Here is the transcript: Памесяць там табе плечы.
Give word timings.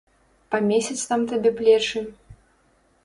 Памесяць 0.53 1.05
там 1.11 1.27
табе 1.33 1.51
плечы. 1.63 1.99